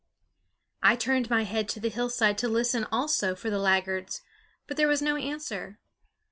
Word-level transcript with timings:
I 0.81 0.95
turned 0.95 1.29
my 1.29 1.43
head 1.43 1.69
to 1.69 1.79
the 1.79 1.89
hillside 1.91 2.35
to 2.39 2.47
listen 2.49 2.87
also 2.91 3.35
for 3.35 3.51
the 3.51 3.59
laggards; 3.59 4.23
but 4.65 4.75
there 4.75 4.87
was 4.87 4.99
no 5.03 5.15
answer. 5.15 5.79